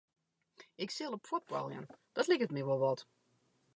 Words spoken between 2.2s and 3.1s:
liket my wol wat.